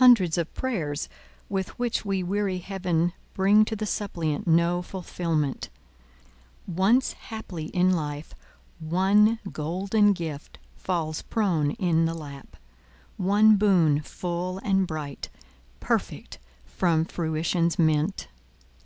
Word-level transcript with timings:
Hundreds 0.00 0.36
of 0.36 0.52
the 0.52 0.60
prayers 0.60 1.08
with 1.48 1.78
which 1.78 2.04
we 2.04 2.24
weary 2.24 2.58
Heaven 2.58 3.12
bring 3.34 3.64
to 3.66 3.76
the 3.76 3.86
suppliant 3.86 4.48
no 4.48 4.82
fulfilment. 4.82 5.68
Once 6.66 7.12
haply 7.12 7.66
in 7.66 7.92
life, 7.94 8.34
one 8.80 9.38
golden 9.52 10.12
gift 10.12 10.58
falls 10.76 11.22
prone 11.22 11.70
in 11.70 12.04
the 12.04 12.14
lap—one 12.14 13.54
boon 13.56 14.00
full 14.00 14.58
and 14.64 14.88
bright, 14.88 15.28
perfect 15.78 16.40
from 16.64 17.04
Fruition's 17.04 17.78
mint. 17.78 18.26